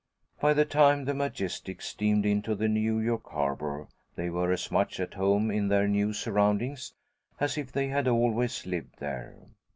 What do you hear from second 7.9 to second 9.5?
always lived there.